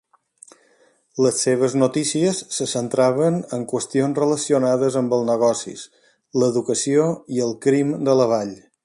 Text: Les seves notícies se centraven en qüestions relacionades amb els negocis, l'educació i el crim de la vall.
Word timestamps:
Les 1.25 1.35
seves 1.47 1.75
notícies 1.81 2.39
se 2.55 2.67
centraven 2.71 3.37
en 3.59 3.67
qüestions 3.75 4.19
relacionades 4.23 4.99
amb 5.03 5.17
els 5.19 5.29
negocis, 5.31 5.87
l'educació 6.45 7.09
i 7.39 7.47
el 7.51 7.59
crim 7.67 7.97
de 8.09 8.21
la 8.23 8.29
vall. 8.35 8.57